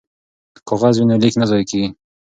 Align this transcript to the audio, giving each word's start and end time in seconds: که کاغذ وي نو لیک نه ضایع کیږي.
که 0.53 0.59
کاغذ 0.69 0.95
وي 0.97 1.05
نو 1.09 1.15
لیک 1.23 1.33
نه 1.41 1.45
ضایع 1.49 1.65
کیږي. 1.69 1.89